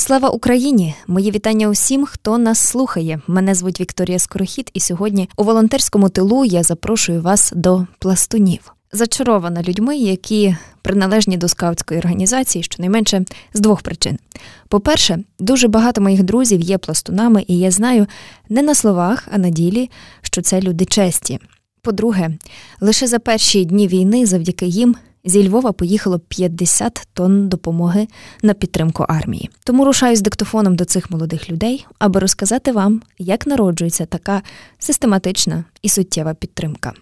[0.00, 0.94] Слава Україні!
[1.06, 3.20] Мої вітання усім, хто нас слухає.
[3.26, 8.72] Мене звуть Вікторія Скорохід, і сьогодні у волонтерському тилу я запрошую вас до пластунів.
[8.92, 13.24] Зачарована людьми, які приналежні до скаутської організації, щонайменше
[13.54, 14.18] з двох причин.
[14.68, 18.06] По-перше, дуже багато моїх друзів є пластунами, і я знаю
[18.48, 19.90] не на словах, а на ділі,
[20.22, 21.38] що це люди честі.
[21.82, 22.30] По-друге,
[22.80, 24.96] лише за перші дні війни, завдяки їм,
[25.28, 28.08] зі Львова поїхало 50 тонн допомоги
[28.42, 29.50] на підтримку армії.
[29.64, 34.42] Тому рушаю з диктофоном до цих молодих людей, аби розказати вам, як народжується така
[34.78, 36.92] систематична і суттєва підтримка.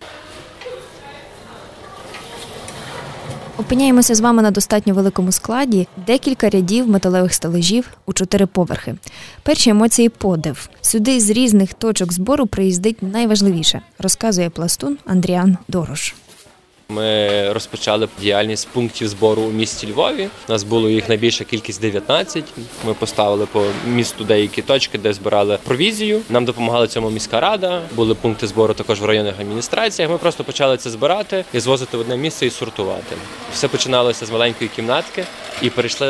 [3.59, 8.95] Опиняємося з вами на достатньо великому складі, декілька рядів металевих стележів у чотири поверхи.
[9.43, 10.69] Перші емоції подив.
[10.81, 16.15] Сюди з різних точок збору приїздить найважливіше, розказує пластун Андріан Дорош.
[16.89, 20.29] Ми розпочали діяльність пунктів збору у місті Львові.
[20.49, 22.45] У нас було їх найбільша кількість 19.
[22.85, 26.23] Ми поставили по місту деякі точки, де збирали провізію.
[26.29, 27.83] Нам допомагала цьому міська рада.
[27.97, 30.11] Були пункти збору також в районних адміністраціях.
[30.11, 33.17] Ми просто почали це збирати і звозити в одне місце і сортувати.
[33.53, 35.25] Все починалося з маленької кімнатки
[35.63, 36.07] і перейшли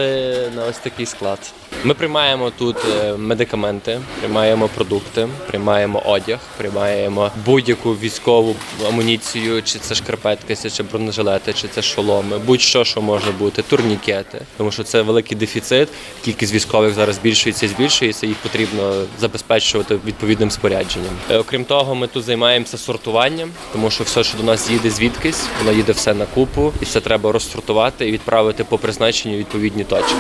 [0.57, 1.39] на ось такий склад.
[1.85, 8.57] Ми приймаємо тут е, медикаменти, приймаємо продукти, приймаємо одяг, приймаємо будь-яку військову
[8.89, 14.71] амуніцію, чи це шкарпетки, чи бронежилети, чи це шоломи, будь-що, що може бути, турнікети, тому
[14.71, 15.89] що це великий дефіцит.
[16.25, 18.27] Кількість військових зараз збільшується і збільшується.
[18.27, 21.13] Їх потрібно забезпечувати відповідним спорядженням.
[21.31, 25.47] Е, Окрім того, ми тут займаємося сортуванням, тому що все, що до нас їде звідкись,
[25.59, 30.15] воно їде все на купу, і все треба розсортувати і відправити по призначенню відповідні точки.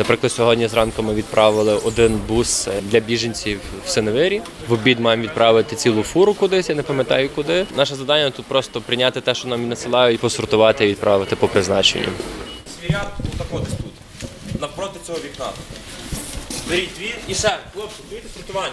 [0.00, 4.42] Наприклад, сьогодні зранку ми відправили один бус для біженців в Синевирі.
[4.68, 7.66] В обід маємо відправити цілу фуру кудись, я не пам'ятаю куди.
[7.76, 12.08] Наше завдання тут просто прийняти те, що нам насилають, посортувати і відправити по призначенню.
[12.80, 14.60] Свій ряд отако десь тут.
[14.60, 15.46] Навпроти цього вікна.
[16.68, 18.72] Беріть дві і ще, хлопці, дивіться сортування.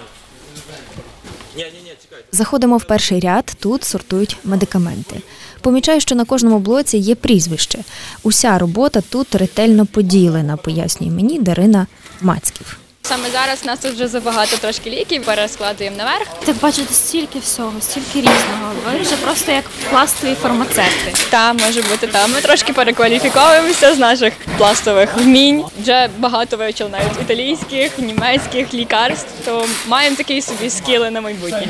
[2.31, 5.21] Заходимо в перший ряд, тут сортують медикаменти.
[5.61, 7.79] Помічаю, що на кожному блоці є прізвище.
[8.23, 11.87] Уся робота тут ретельно поділена, пояснює мені Дарина
[12.21, 12.77] Мацьків.
[13.07, 16.27] Саме зараз нас тут вже забагато трошки ліків, перескладуємо наверх.
[16.45, 18.71] Так бачите, стільки всього, стільки різного.
[18.85, 21.13] Ви вже просто як пластові фармацевти.
[21.29, 25.63] Та може бути та ми трошки перекваліфіковуємося з наших пластових вмінь.
[25.81, 31.67] Вже багато вивчили навіть італійських, німецьких лікарств, то маємо такі собі скіли на майбутнє.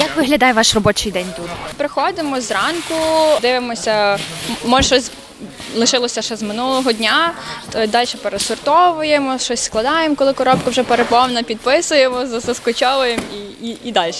[0.00, 1.46] Як виглядає ваш робочий день тут?
[1.76, 2.94] Приходимо зранку,
[3.42, 4.18] дивимося,
[4.64, 5.10] може щось.
[5.76, 7.34] Лишилося ще з минулого дня,
[7.88, 13.22] далі пересортовуємо, щось складаємо, коли коробка вже переповнена, підписуємо, засоскочовуємо
[13.62, 14.12] і, і, і далі.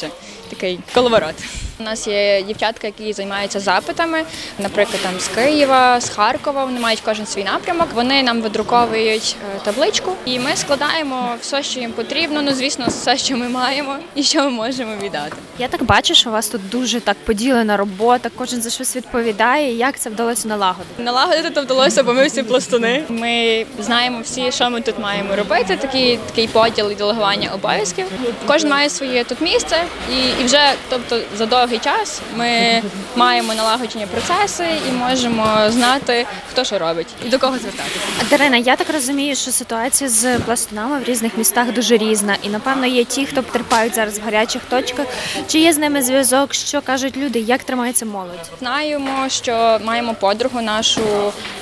[0.50, 1.34] Такий коловорот.
[1.80, 4.22] У нас є дівчатка, які займаються запитами,
[4.58, 6.64] наприклад, там з Києва, з Харкова.
[6.64, 7.88] Вони мають кожен свій напрямок.
[7.94, 12.42] Вони нам видруковують е, табличку, і ми складаємо все, що їм потрібно.
[12.42, 15.32] Ну, звісно, все, що ми маємо і що ми можемо віддати.
[15.58, 19.76] Я так бачу, що у вас тут дуже так поділена робота, кожен за щось відповідає.
[19.76, 21.02] Як це вдалося налагодити?
[21.02, 23.04] Налагодити то вдалося, бо ми всі пластуни.
[23.08, 25.76] Ми знаємо всі, що ми тут маємо робити.
[25.76, 28.06] Такий такий поділ і делегування обов'язків.
[28.46, 29.76] Кожен має своє тут місце,
[30.12, 32.82] і, і вже, тобто, за довгий час ми
[33.16, 38.00] маємо налагоджені процеси і можемо знати, хто що робить і до кого звертатися.
[38.30, 42.86] Дарина, я так розумію, що ситуація з пластунами в різних містах дуже різна, і напевно
[42.86, 45.06] є ті, хто потерпають зараз в гарячих точках.
[45.46, 46.54] Чи є з ними зв'язок?
[46.54, 47.38] Що кажуть люди?
[47.38, 48.50] Як тримається молодь?
[48.58, 51.00] Знаємо, що маємо подругу нашу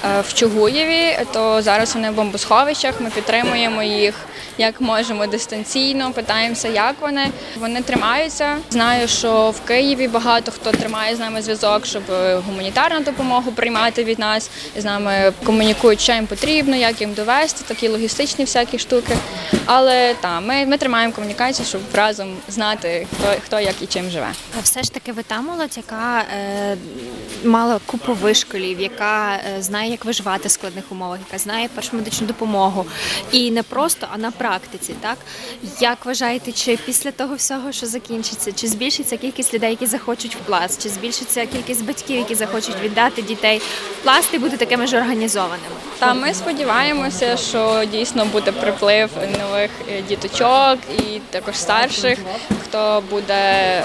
[0.04, 2.94] е, в Чугуєві, то зараз вони в бомбосховищах.
[3.00, 4.14] Ми підтримуємо їх
[4.58, 7.30] як можемо дистанційно, питаємося, як вони.
[7.60, 8.56] Вони тримаються.
[8.70, 14.04] Знаю, що в Києві багато хто тримає з нами зв'язок, щоб е, гуманітарну допомогу приймати
[14.04, 14.50] від нас.
[14.76, 19.16] З нами комунікують, що їм потрібно, як їм довести, такі логістичні всякі штуки.
[19.66, 24.28] Але та ми, ми тримаємо комунікацію, щоб разом знати, хто, хто як і чим живе.
[24.58, 26.76] А все ж таки ви та молодь, яка е,
[27.44, 32.26] мала купу вишколів, яка е, знає, як виживати в складних умовах, яка знає першу медичну
[32.26, 32.86] допомогу.
[33.32, 34.94] І не просто, а на практиці.
[35.00, 35.18] Так
[35.80, 40.38] як вважаєте, чи після того всього, що закінчиться, чи збільшиться кількість людей, які захочуть в
[40.38, 43.58] пласт, чи збільшиться кількість батьків, які захочуть віддати дітей
[44.00, 45.74] в пласт і бути такими ж організованими?
[45.98, 49.10] Та ми сподіваємося, що дійсно буде приплив
[49.40, 52.18] нових е, діточок і також старших,
[52.64, 53.84] хто буде е,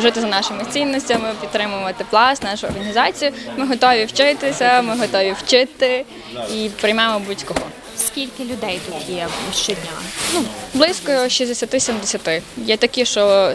[0.00, 3.32] жити за нашими цінностями, підтримувати пласт, нашу організацію.
[3.56, 6.04] Ми готові вчитися, ми готові вчити
[6.54, 7.81] і приймемо будь-кого.
[7.98, 9.90] Скільки людей тут є щодня?
[10.34, 10.44] Ну,
[10.74, 12.42] близько 60-70.
[12.56, 13.52] Є такі, що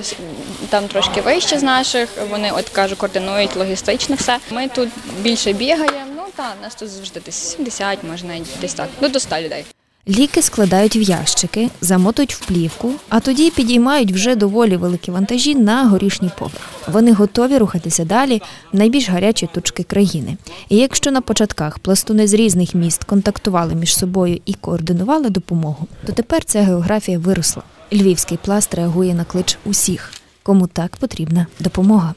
[0.70, 2.10] там трошки вище з наших.
[2.30, 4.40] Вони, от кажу, координують логістично все.
[4.52, 4.90] Ми тут
[5.20, 6.12] більше бігаємо.
[6.16, 8.88] Ну та нас тут завжди десь 70, можна десь так.
[9.02, 9.66] Ну до 100 людей.
[10.10, 15.88] Ліки складають в ящики, замотують в плівку, а тоді підіймають вже доволі великі вантажі на
[15.88, 16.62] горішній поверх.
[16.88, 18.42] Вони готові рухатися далі
[18.74, 20.38] в найбільш гарячі точки країни.
[20.70, 26.14] І якщо на початках пластуни з різних міст контактували між собою і координували допомогу, то
[26.14, 27.64] тепер ця географія виросла.
[27.94, 30.14] Львівський пласт реагує на клич усіх,
[30.44, 32.14] кому так потрібна допомога.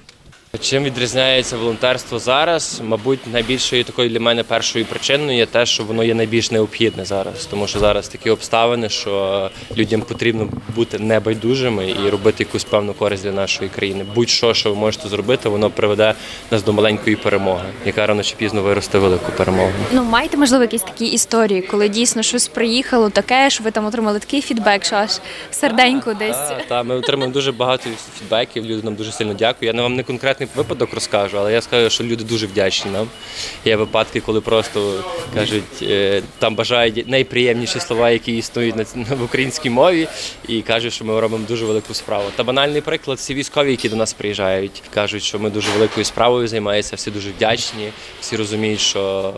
[0.59, 2.81] Чим відрізняється волонтерство зараз?
[2.85, 7.47] Мабуть, найбільшою такою для мене першою причиною є те, що воно є найбільш необхідне зараз,
[7.47, 13.23] тому що зараз такі обставини, що людям потрібно бути небайдужими і робити якусь певну користь
[13.23, 14.05] для нашої країни.
[14.15, 16.15] Будь-що, що ви можете зробити, воно приведе
[16.51, 19.73] нас до маленької перемоги, яка рано чи пізно виросте велику перемогу.
[19.93, 24.19] Ну, маєте, можливо, якісь такі історії, коли дійсно щось приїхало, таке, що ви там отримали
[24.19, 25.11] такий фідбек, що аж
[25.51, 26.37] серденько десь.
[26.37, 28.65] Та, та, ми отримуємо дуже багато фідбеків.
[28.65, 29.63] Люди нам дуже сильно дякують.
[29.63, 30.03] Я не вам не
[30.41, 33.09] конкретний випадок розкажу, але я скажу, що люди дуже вдячні нам.
[33.65, 35.05] Є випадки, коли просто
[35.35, 40.09] кажуть, е, там бажають найприємніші слова, які існують в українській мові,
[40.49, 42.25] і кажуть, що ми робимо дуже велику справу.
[42.37, 46.49] Та банальний приклад всі військові, які до нас приїжджають, кажуть, що ми дуже великою справою
[46.49, 49.35] займаємося, всі дуже вдячні, всі розуміють, що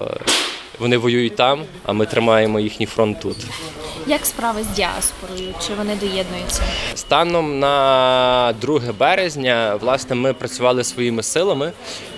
[0.78, 3.36] вони воюють там, а ми тримаємо їхній фронт тут.
[4.06, 5.54] Як справи з діаспорою?
[5.66, 6.62] Чи вони доєднуються?
[6.94, 11.72] Станом на 2 березня, власне, ми працювали своїми силами,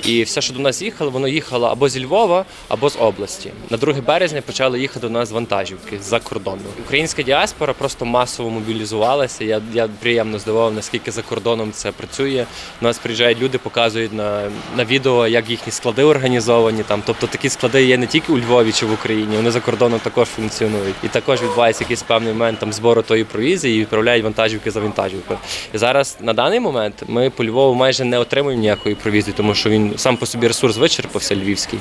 [0.04, 3.50] і все, що до нас їхало, воно їхало або зі Львова, або з області.
[3.70, 6.62] На 2 березня почали їхати до нас вантажівки з-за кордону.
[6.84, 9.44] Українська діаспора просто масово мобілізувалася.
[9.44, 12.46] Я, я приємно здивований, наскільки за кордоном це працює.
[12.80, 16.82] У нас приїжджають люди, показують на, на відео, як їхні склади організовані.
[16.82, 20.00] Там, тобто такі склади є не тільки у Львові чи в Україні, вони за кордоном
[20.00, 20.94] також функціонують.
[21.02, 25.38] І також відбувається якийсь певний момент там збору тої провізії і відправляють вантажівки за вантажівкою.
[25.74, 29.70] І зараз на даний момент ми по Львову майже не отримуємо ніякої провізії, тому що
[29.70, 31.78] він сам по собі ресурс вичерпався львівський,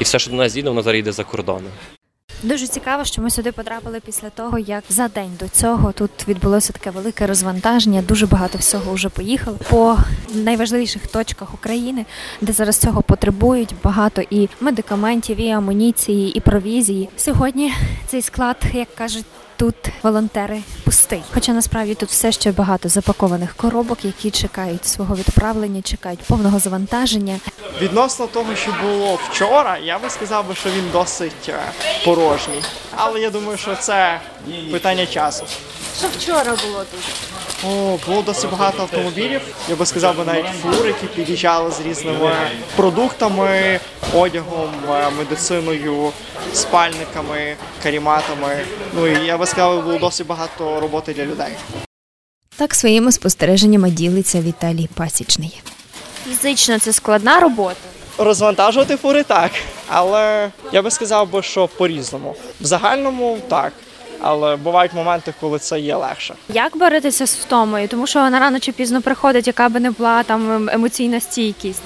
[0.00, 1.72] і все, що до нас їде, воно зараз йде за кордоном.
[2.42, 6.72] Дуже цікаво, що ми сюди потрапили після того, як за день до цього тут відбулося
[6.72, 8.02] таке велике розвантаження.
[8.02, 9.98] Дуже багато всього вже поїхало по
[10.34, 12.06] найважливіших точках України,
[12.40, 17.08] де зараз цього потребують багато і медикаментів, і амуніції, і провізії.
[17.16, 17.74] Сьогодні
[18.06, 19.24] цей склад, як кажуть.
[19.62, 25.82] Тут волонтери пустий, хоча насправді тут все ще багато запакованих коробок, які чекають свого відправлення,
[25.82, 27.40] чекають повного завантаження.
[27.80, 31.58] Відносно того, що було вчора, я би сказав що він досить е,
[32.04, 32.62] порожній.
[32.96, 34.20] Але я думаю, що це
[34.72, 35.44] питання часу.
[35.98, 37.00] Що вчора було тут?
[37.70, 39.40] О, було досить багато автомобілів.
[39.68, 42.32] Я би сказав би навіть фур, які під'їжджали з різними
[42.76, 43.80] продуктами,
[44.14, 46.12] одягом, е, медициною,
[46.54, 48.60] спальниками, каріматами.
[48.94, 51.52] Ну і я би сказав, було досить багато роботи для людей.
[52.56, 55.60] Так своїми спостереженнями ділиться Віталій Пасічний.
[56.28, 57.76] Фізично це складна робота.
[58.18, 59.50] Розвантажувати фури так,
[59.88, 62.36] але я би сказав би, що по-різному.
[62.60, 63.72] В загальному так.
[64.22, 66.34] Але бувають моменти, коли це є легше.
[66.48, 67.88] Як боротися з втомою?
[67.88, 71.82] Тому що вона рано чи пізно приходить, яка би не була там ем, емоційна стійкість.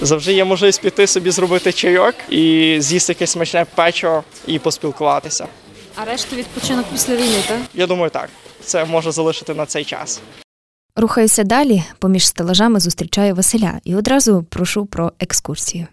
[0.00, 5.46] Завжди є можливість піти собі зробити чайок і з'їсти якесь смачне печиво і поспілкуватися.
[5.96, 7.58] А решту відпочинок після війни, так?
[7.74, 8.28] Я думаю, так.
[8.64, 10.20] Це може залишити на цей час.
[10.96, 15.86] Рухаюся далі, поміж стелажами зустрічаю Василя і одразу прошу про екскурсію.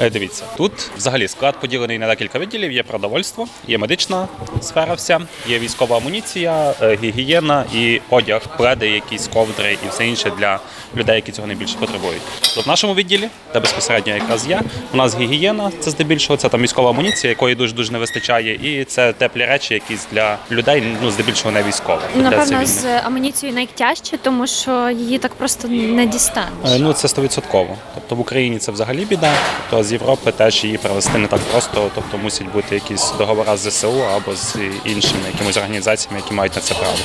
[0.00, 2.72] Е, Дивіться, тут взагалі склад поділений на декілька відділів.
[2.72, 4.28] Є продовольство, є медична
[4.62, 10.32] сфера, вся, є військова амуніція, е, гігієна і одяг, пледи, якісь ковдри і все інше
[10.38, 10.60] для
[10.96, 12.22] людей, які цього найбільше потребують.
[12.54, 16.62] Тут в нашому відділі, де безпосередньо якраз я, у нас гігієна, це здебільшого це там
[16.62, 21.10] військова амуніція, якої дуже дуже не вистачає, і це теплі речі, якісь для людей, ну
[21.10, 22.02] здебільшого не військових.
[22.16, 26.48] Напевно, з амуніцією найтяжче, тому що її так просто не дістанеш.
[26.72, 27.76] Е, Ну, це стовідсотково.
[27.94, 29.32] Тобто в Україні це взагалі біда.
[29.70, 31.90] Тобто з Європи теж її привезти не так просто.
[31.94, 36.62] Тобто мусять бути якісь договори з ЗСУ або з іншими якимись організаціями, які мають на
[36.62, 36.96] це право.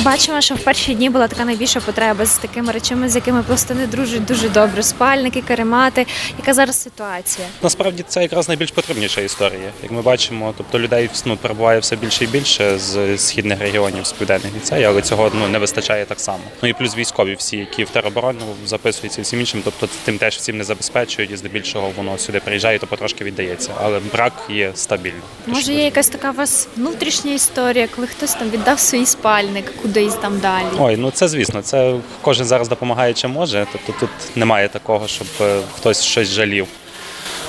[0.00, 3.74] Бачимо, що в перші дні була така найбільша потреба з такими речами, з якими просто
[3.74, 4.82] не дружать дуже добре.
[4.82, 6.06] Спальники, каремати.
[6.38, 7.48] Яка зараз ситуація?
[7.62, 9.72] Насправді це якраз найбільш потрібніша історія.
[9.82, 14.12] Як ми бачимо, тобто людей ну, перебуває все більше і більше з східних регіонів, з
[14.12, 16.40] південних цієї, але цього ну, не вистачає так само.
[16.62, 20.36] Ну і плюс військові всі, які в тероборону записуються і всім іншим, тобто тим теж
[20.36, 23.70] всім не забезпечують, і здебільшого воно сюди приїжджає, то потрошки віддається.
[23.82, 25.20] Але брак є стабільний.
[25.46, 30.14] Може, є якась така у вас внутрішня історія, коли хтось там віддав свій спальник кудись
[30.14, 30.64] там далі.
[30.78, 33.66] Ой, ну це звісно, це кожен зараз допомагає чи може.
[33.72, 36.66] Тобто тут немає такого, щоб е, хтось щось жалів.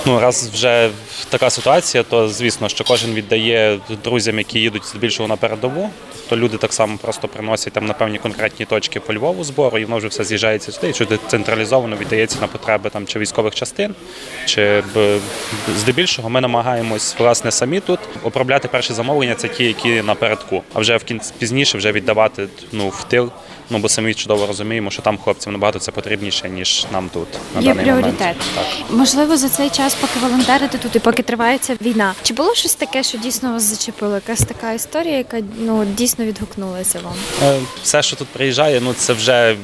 [0.07, 0.89] Ну, раз вже
[1.29, 5.89] така ситуація, то звісно, що кожен віддає друзям, які їдуть здебільшого на передову.
[6.29, 9.85] То люди так само просто приносять там на певні конкретні точки по Львову збору, і
[9.85, 13.95] воно вже все з'їжджається сюди, і що централізовано віддається на потреби там чи військових частин,
[14.45, 14.83] чи
[15.77, 19.35] здебільшого ми намагаємось власне самі тут обробляти перші замовлення.
[19.35, 23.31] Це ті, які напередку, а вже в кінці пізніше вже віддавати ну в тил.
[23.69, 27.61] Ну бо самі чудово розуміємо, що там хлопцям набагато це потрібніше ніж нам тут на
[27.61, 28.19] Є даний пріоритет.
[28.19, 28.37] момент.
[28.55, 28.65] Так.
[28.89, 32.13] Можливо, за цей час, поки волонтерите тут і поки тривається війна.
[32.23, 34.15] Чи було щось таке, що дійсно вас зачепило?
[34.15, 37.13] Якась така історія, яка ну дійсно відгукнулася вам?
[37.43, 39.55] Е, все, що тут приїжджає, ну це вже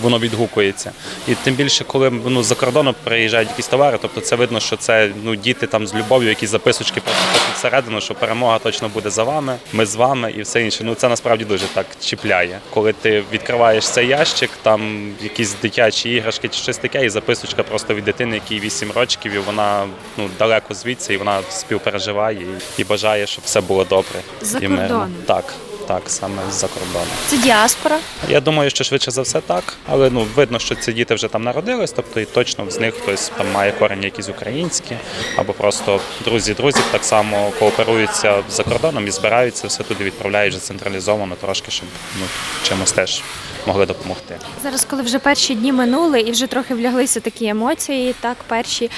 [0.00, 0.92] воно відгукується.
[1.28, 5.10] І тим більше, коли ну, за кордону приїжджають якісь товари, тобто це видно, що це
[5.24, 7.22] ну, діти там з любов'ю, якісь записочки просто
[7.54, 10.84] всередину, що перемога точно буде за вами, ми з вами і все інше.
[10.84, 12.58] Ну це насправді дуже так чіпляє.
[12.70, 17.94] Коли ти відкриваєш цей ящик, там якісь дитячі іграшки чи щось таке, і записочка просто
[17.94, 22.84] від дитини, якій 8 років, і вона ну далеко звідси, і вона співпереживає і, і
[22.84, 24.20] бажає, щоб все було добре.
[24.40, 25.08] За і мирно.
[25.26, 25.44] Так,
[25.90, 27.10] так, саме з-за кордону.
[27.26, 27.98] Це діаспора.
[28.28, 31.42] Я думаю, що швидше за все так, але ну видно, що ці діти вже там
[31.42, 34.96] народились, тобто і точно з них хтось там має корені якісь українські,
[35.36, 40.62] або просто друзі друзів так само кооперуються за кордоном і збираються все туди, відправляють вже
[40.62, 41.88] централізовано трошки, щоб
[42.20, 42.26] ну
[42.62, 43.22] чимось теж
[43.66, 44.36] могли допомогти.
[44.62, 48.90] Зараз, коли вже перші дні минули і вже трохи вляглися такі емоції, так перші,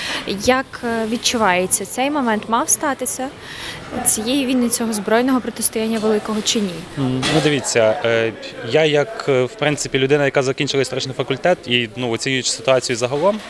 [0.44, 3.28] як е, відчувається цей момент мав статися
[4.06, 6.74] цієї війни, цього збройного протистояння великого чи ні?
[6.96, 8.32] Ну, дивіться, е,
[8.70, 13.40] я як е, в принципі людина, яка закінчила історичний факультет, і ну оцінюючи ситуацію загалом,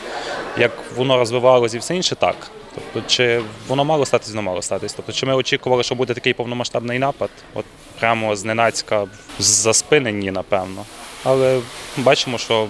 [0.57, 2.35] як воно розвивалося і все інше, так.
[2.75, 4.93] Тобто, чи воно мало статись, воно мало статись.
[4.93, 7.29] Тобто, чи ми очікували, що буде такий повномасштабний напад?
[7.53, 7.65] От
[7.99, 9.05] прямо зненацька
[9.39, 10.85] за спини, ні, напевно.
[11.23, 11.61] Але
[11.97, 12.67] бачимо, що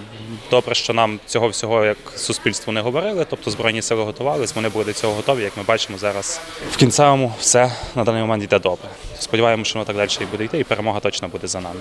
[0.50, 3.26] добре, що нам цього всього як суспільству не говорили.
[3.30, 5.42] Тобто збройні сили готувались, вони були до цього готові.
[5.42, 8.88] Як ми бачимо зараз в кінцевому все на даний момент йде добре.
[9.18, 11.80] Сподіваємося, що воно так далі і буде йти, і перемога точно буде за нами.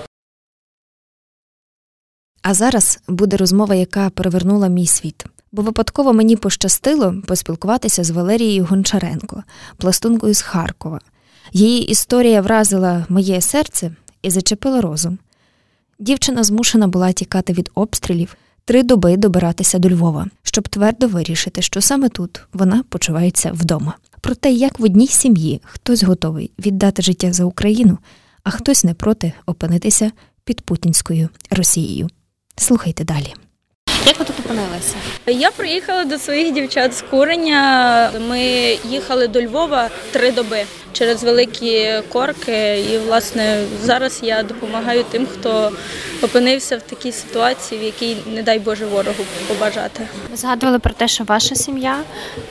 [2.41, 5.25] А зараз буде розмова, яка перевернула мій світ.
[5.51, 9.43] Бо випадково мені пощастило поспілкуватися з Валерією Гончаренко,
[9.77, 10.99] пластункою з Харкова.
[11.51, 15.17] Її історія вразила моє серце і зачепила розум.
[16.03, 21.81] Дівчина змушена була тікати від обстрілів, три доби добиратися до Львова, щоб твердо вирішити, що
[21.81, 23.93] саме тут вона почувається вдома.
[24.21, 27.97] Про те, як в одній сім'ї хтось готовий віддати життя за Україну,
[28.43, 30.11] а хтось не проти опинитися
[30.43, 32.09] під путінською Росією.
[32.55, 33.33] Слухайте далі.
[34.07, 34.95] Як ви тут опинилися?
[35.27, 38.11] Я приїхала до своїх дівчат з курення.
[38.29, 38.41] Ми
[38.89, 42.85] їхали до Львова три доби через великі корки.
[42.93, 45.71] І, власне, зараз я допомагаю тим, хто
[46.21, 50.07] опинився в такій ситуації, в якій, не дай Боже, ворогу побажати.
[50.31, 51.97] Ви згадували про те, що ваша сім'я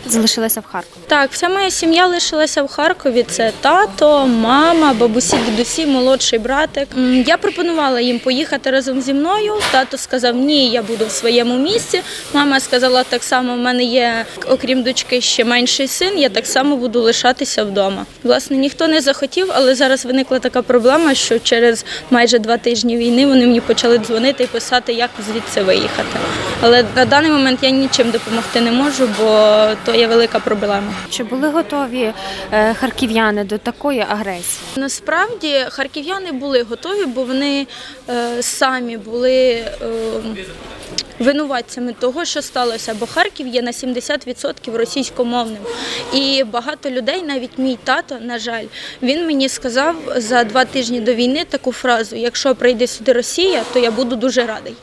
[0.06, 1.02] залишилася в Харкові.
[1.06, 3.22] Так, вся моя сім'я лишилася в Харкові.
[3.22, 6.88] Це тато, мама, бабусі, дідусі, молодший братик.
[7.26, 9.52] Я пропонувала їм поїхати разом зі мною.
[9.72, 12.02] Тато сказав, ні, я буду в своєму місці.
[12.34, 16.76] Мама сказала так само, в мене є, окрім дочки, ще менший син, я так само
[16.76, 18.06] буду лишатися вдома.
[18.22, 23.26] Власне, ніхто не захотів, але зараз виникла така проблема, що через майже два тижні війни
[23.26, 26.18] вони мені почали дзвонити і писати, як звідси виїхати.
[26.60, 30.92] Але на даний момент я нічим допомогти не можу, бо то є велика проблема.
[31.10, 32.12] Чи були готові
[32.52, 34.62] е, харків'яни до такої агресії?
[34.76, 37.66] Насправді харків'яни були готові, бо вони
[38.08, 39.66] е, самі були е,
[41.18, 42.94] винуватцями того, що сталося.
[42.94, 45.62] Бо Харків є на 70% російськомовним.
[46.14, 48.64] І багато людей, навіть мій тато, на жаль,
[49.02, 53.78] він мені сказав за два тижні до війни таку фразу: якщо прийде сюди Росія, то
[53.78, 54.74] я буду дуже радий.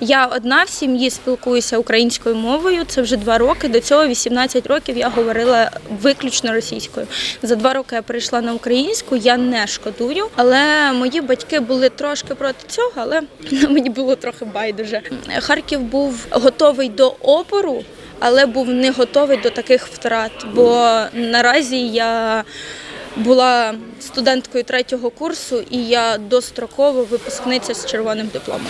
[0.00, 2.84] Я одна в сім'ї спілкуюся українською мовою.
[2.84, 3.68] Це вже два роки.
[3.68, 5.70] До цього 18 років я говорила
[6.02, 7.06] виключно російською.
[7.42, 9.16] За два роки я перейшла на українську.
[9.16, 13.22] Я не шкодую, але мої батьки були трошки проти цього, але
[13.68, 15.02] мені було трохи байдуже.
[15.38, 17.84] Харків був готовий до опору.
[18.22, 22.44] Але був не готовий до таких втрат, бо наразі я
[23.16, 28.66] була студенткою третього курсу і я достроково випускниця з червоним дипломом.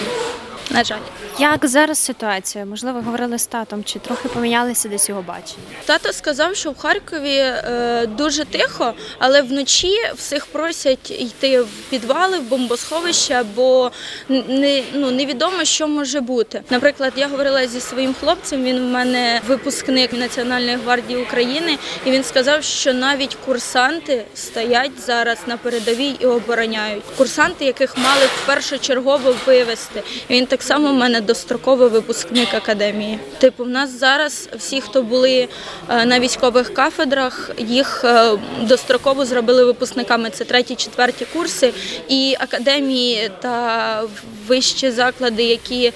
[0.71, 0.99] На жаль.
[1.39, 2.65] Як зараз ситуація?
[2.65, 5.63] Можливо, говорили з татом, чи трохи помінялися десь його бачення?
[5.85, 12.39] Тато сказав, що в Харкові е, дуже тихо, але вночі всіх просять йти в підвали,
[12.39, 13.91] в бомбосховища, бо
[14.29, 16.63] не, ну, невідомо, що може бути.
[16.71, 22.25] Наприклад, я говорила зі своїм хлопцем, він в мене випускник Національної гвардії України, і він
[22.25, 27.03] сказав, що навіть курсанти стоять зараз на передовій і обороняють.
[27.17, 30.03] Курсанти, яких мали першочергово вивезти.
[30.29, 33.19] І він так так само в мене достроковий випускник академії.
[33.39, 35.49] Типу, в нас зараз всі, хто були
[35.89, 40.31] е, на військових кафедрах, їх е, достроково зробили випускниками.
[40.31, 41.73] Це треті, четверті курси,
[42.09, 44.03] і академії та
[44.47, 45.93] вищі заклади, які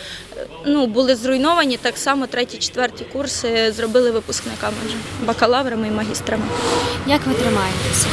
[0.66, 6.44] ну, були зруйновані, так само треті, четверті курси зробили випускниками вже бакалаврами і магістрами.
[7.06, 8.06] Як ви тримаєтеся?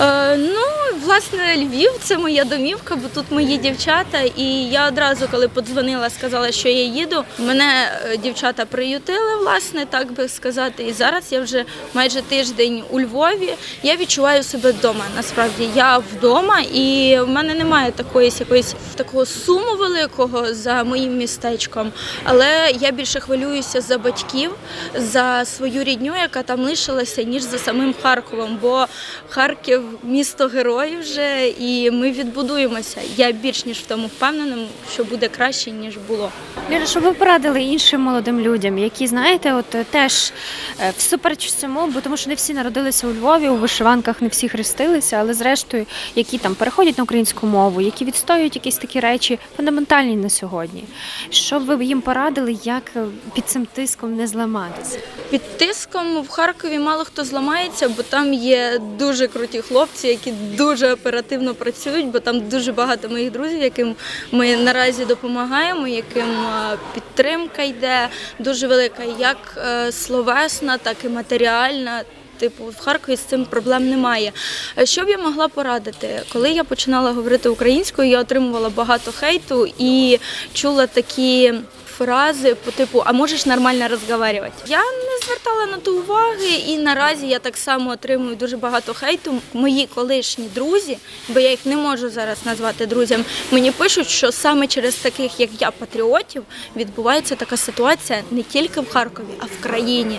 [0.00, 0.60] Е, ну,
[1.04, 4.20] власне, Львів це моя домівка, бо тут мої дівчата.
[4.36, 7.24] І я одразу, коли подзвонила, сказала, що я їду.
[7.38, 10.82] Мене е, дівчата приютили, власне, так би сказати.
[10.82, 13.54] І зараз я вже майже тиждень у Львові.
[13.82, 15.04] Я відчуваю себе вдома.
[15.16, 21.92] Насправді я вдома, і в мене немає такої якоїсь такого суму великого за моїм містечком.
[22.24, 24.50] Але я більше хвилююся за батьків,
[24.94, 28.58] за свою рідню, яка там лишилася, ніж за самим Харковом.
[28.62, 28.86] Бо
[29.28, 33.00] Харків місто героїв вже, і ми відбудуємося.
[33.16, 34.56] Я більш ніж в тому впевнена,
[34.92, 36.30] що буде краще ніж було.
[36.70, 40.32] Ліра, що ви порадили іншим молодим людям, які знаєте, от е, теж
[40.80, 44.48] е, всупереч всьому, бо тому що не всі народилися у Львові, у вишиванках не всі
[44.48, 50.16] хрестилися, але зрештою, які там переходять на українську мову, які відстоюють якісь такі речі фундаментальні
[50.16, 50.84] на сьогодні.
[51.32, 54.98] Що б ви їм порадили, як е, під цим тиском не зламатися?
[55.30, 60.92] Під тиском в Харкові мало хто зламається, бо там є дуже круті хлопці, які дуже
[60.92, 63.94] оперативно працюють, бо там дуже багато моїх друзів, яким
[64.32, 68.08] ми наразі допомагаємо, яким е, підтримка йде
[68.38, 72.02] дуже велика, як е, словесна, так і матеріальна.
[72.42, 74.32] Типу, в Харкові з цим проблем немає.
[74.78, 76.22] Е, Що б я могла порадити?
[76.32, 80.18] Коли я починала говорити українською, я отримувала багато хейту і
[80.52, 81.52] чула такі
[81.98, 84.52] фрази по типу А можеш нормально розмовляти?
[84.66, 89.34] Я не звертала на то уваги, і наразі я так само отримую дуже багато хейту.
[89.52, 93.24] Мої колишні друзі, бо я їх не можу зараз назвати друзям.
[93.50, 96.42] Мені пишуть, що саме через таких, як я, патріотів,
[96.76, 100.18] відбувається така ситуація не тільки в Харкові, а в країні.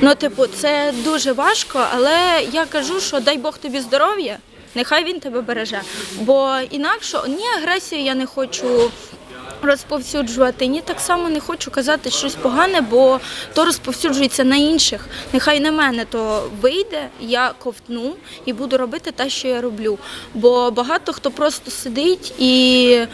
[0.00, 4.38] Ну, типу, це дуже важко, але я кажу, що дай Бог тобі здоров'я.
[4.74, 5.80] Нехай він тебе береже.
[6.20, 8.90] Бо інакше ні агресію я не хочу
[9.66, 13.20] розповсюджувати, ні так само не хочу казати щось погане, бо
[13.54, 15.06] то розповсюджується на інших.
[15.32, 19.98] Нехай на мене то вийде, я ковтну і буду робити те, що я роблю.
[20.34, 23.06] Бо багато хто просто сидить і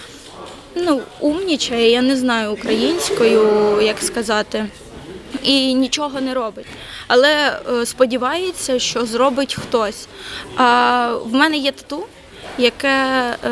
[0.74, 4.66] ну, умнічає, я не знаю українською, як сказати,
[5.42, 6.66] і нічого не робить.
[7.06, 10.06] Але е, сподівається, що зробить хтось.
[10.56, 12.04] А в мене є тату,
[12.58, 13.50] яке е,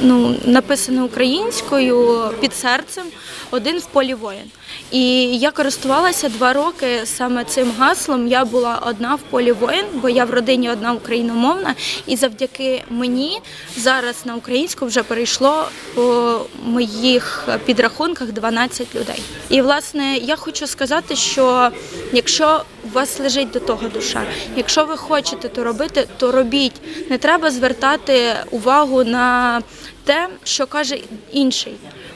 [0.00, 3.04] ну, написане українською під серцем
[3.50, 4.50] один в полі воїн.
[4.90, 8.28] І я користувалася два роки саме цим гаслом.
[8.28, 11.74] Я була одна в полі воїн, бо я в родині одна україномовна,
[12.06, 13.40] і завдяки мені
[13.76, 19.22] зараз на українську вже перейшло по моїх підрахунках 12 людей.
[19.48, 21.70] І власне я хочу сказати, що
[22.12, 24.22] якщо у вас лежить до того душа,
[24.56, 27.10] якщо ви хочете то робити, то робіть.
[27.10, 29.60] Не треба звертати увагу на
[30.04, 30.98] те, що каже
[31.32, 31.72] інший.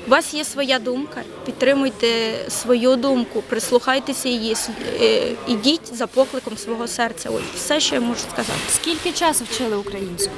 [0.06, 4.56] У вас є своя думка, підтримуйте свою думку, прислухайтеся її,
[5.00, 7.30] е, ідіть за покликом свого серця.
[7.30, 8.58] Ось все, що я можу сказати.
[8.68, 10.32] Скільки часу вчили українську?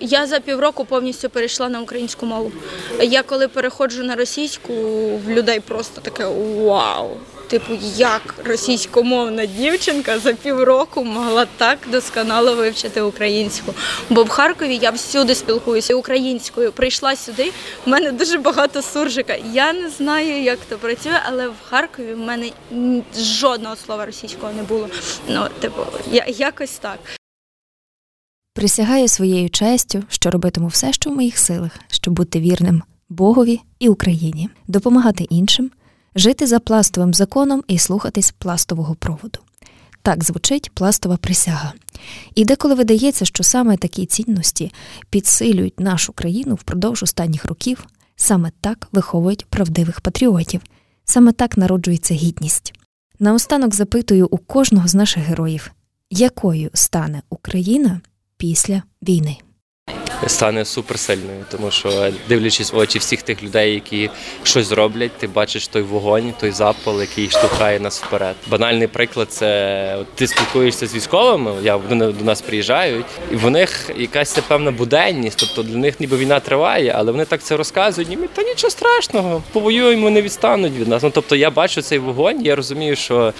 [0.00, 2.52] Я за півроку повністю перейшла на українську мову.
[3.00, 4.72] Я коли переходжу на російську,
[5.26, 6.26] в людей просто таке
[6.64, 7.10] вау.
[7.52, 13.74] Типу, як російськомовна дівчинка за півроку могла так досконало вивчити українську.
[14.10, 16.72] Бо в Харкові я всюди спілкуюся українською.
[16.72, 17.52] Прийшла сюди,
[17.86, 19.36] в мене дуже багато суржика.
[19.52, 22.50] Я не знаю, як то працює, але в Харкові в мене
[23.16, 24.88] жодного слова російського не було.
[25.28, 26.98] Ну, типу, я, якось так.
[28.54, 33.88] Присягаю своєю честю, що робитиму все, що в моїх силах, щоб бути вірним Богові і
[33.88, 35.70] Україні, допомагати іншим,
[36.14, 39.38] жити за пластовим законом і слухатись пластового проводу.
[40.02, 41.72] Так звучить пластова присяга.
[42.34, 44.72] І деколи видається, що саме такі цінності
[45.10, 50.60] підсилюють нашу країну впродовж останніх років, саме так виховують правдивих патріотів,
[51.04, 52.74] саме так народжується гідність.
[53.18, 55.72] Наостанок запитую у кожного з наших героїв,
[56.10, 58.00] якою стане Україна
[58.36, 59.38] після війни.
[60.26, 64.10] Стане суперсильною, тому що дивлячись в очі всіх тих людей, які
[64.42, 68.36] щось роблять, ти бачиш той вогонь, той запал, який штовхає нас вперед.
[68.46, 71.52] Банальний приклад це от ти спілкуєшся з військовими.
[71.62, 75.38] Я вони до нас приїжджають, і в них якась певна буденність.
[75.38, 78.10] Тобто для них ніби війна триває, але вони так це розказують.
[78.10, 81.02] Ніби та нічого страшного, повоюємо, не відстануть від нас.
[81.02, 83.32] Ну тобто я бачу цей вогонь, я розумію, що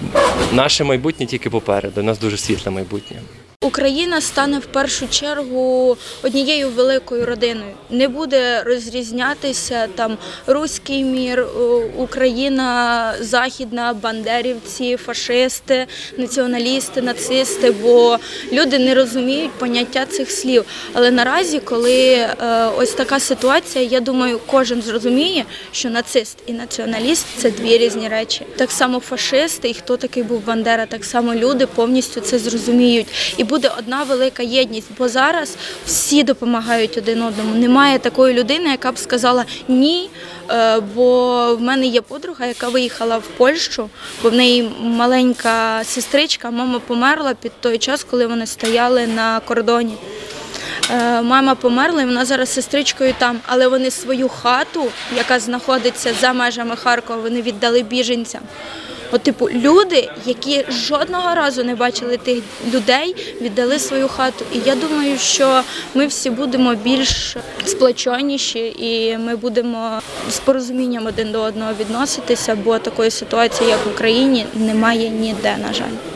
[0.51, 2.01] наше майбутнє тільки попереду.
[2.01, 3.17] У нас дуже світле майбутнє.
[3.63, 7.71] Україна стане в першу чергу однією великою родиною.
[7.89, 11.45] Не буде розрізнятися там руський мір,
[11.97, 18.17] Україна, західна, бандерівці, фашисти, націоналісти, нацисти, бо
[18.51, 20.65] люди не розуміють поняття цих слів.
[20.93, 22.35] Але наразі, коли е,
[22.77, 28.45] ось така ситуація, я думаю, кожен зрозуміє, що нацист і націоналіст це дві різні речі.
[28.55, 33.07] Так само фашисти і хто такий був Бандера, так само люди повністю це зрозуміють.
[33.37, 37.55] І буде одна велика єдність, бо зараз всі допомагають один одному.
[37.55, 40.09] Немає такої людини, яка б сказала ні.
[40.49, 43.89] Е, бо в мене є подруга, яка виїхала в Польщу,
[44.23, 49.97] бо в неї маленька сестричка, мама померла під той час, коли вони стояли на кордоні.
[50.91, 54.85] Е, мама померла, і вона зараз з сестричкою там, але вони свою хату,
[55.15, 58.41] яка знаходиться за межами Харкова, вони віддали біженцям.
[59.15, 64.45] От, типу, люди, які жодного разу не бачили тих людей, віддали свою хату.
[64.53, 65.61] І я думаю, що
[65.93, 72.79] ми всі будемо більш сплоченіші і ми будемо з порозумінням один до одного відноситися, бо
[72.79, 76.12] такої ситуації, як в Україні, немає ніде, на жаль.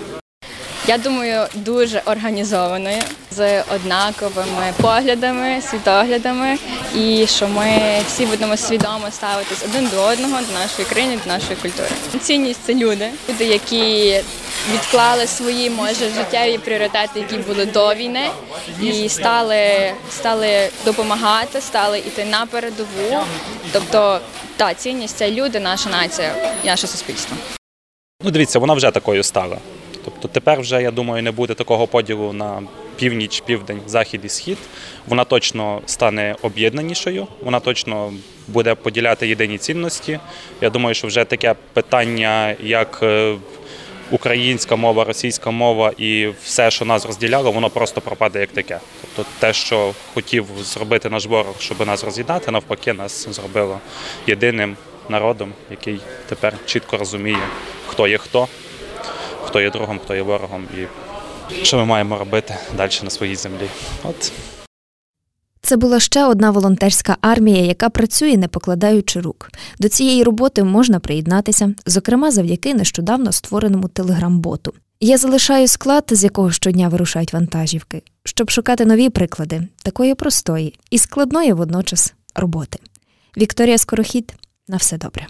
[0.87, 6.57] Я думаю, дуже організованою з однаковими поглядами, світоглядами,
[6.95, 11.55] і що ми всі будемо свідомо ставитись один до одного, до нашої країни, до нашої
[11.55, 11.89] культури.
[12.21, 14.19] Цінність це люди, люди, які
[14.73, 18.29] відклали свої може життєві пріоритети, які були до війни,
[18.81, 23.19] і стали стали допомагати, стали йти на передову.
[23.71, 24.19] Тобто
[24.57, 27.37] та цінність це люди, наша нація, наше суспільство.
[28.23, 29.57] Ну, дивіться, вона вже такою стала.
[30.07, 32.63] Тобто тепер вже, я думаю, не буде такого поділу на
[32.95, 34.57] північ, південь, захід і схід.
[35.07, 38.13] Вона точно стане об'єднанішою, вона точно
[38.47, 40.19] буде поділяти єдині цінності.
[40.61, 43.35] Я думаю, що вже таке питання, як е,
[44.11, 48.79] українська мова, російська мова і все, що нас розділяло, воно просто пропаде як таке.
[49.15, 53.79] Тобто те, що хотів зробити наш ворог, щоб нас роз'єднати, навпаки, нас зробило
[54.27, 54.77] єдиним
[55.09, 57.43] народом, який тепер чітко розуміє,
[57.87, 58.47] хто є хто
[59.47, 60.87] хто є другом, хто є ворогом, і
[61.65, 63.69] що ми маємо робити далі на своїй землі.
[64.03, 64.31] От.
[65.61, 69.51] Це була ще одна волонтерська армія, яка працює, не покладаючи рук.
[69.79, 74.73] До цієї роботи можна приєднатися, зокрема завдяки нещодавно створеному телеграм-боту.
[74.99, 80.97] Я залишаю склад, з якого щодня вирушають вантажівки, щоб шукати нові приклади такої простої і
[80.97, 82.79] складної водночас роботи.
[83.37, 84.33] Вікторія Скорохід
[84.67, 85.27] на все добре.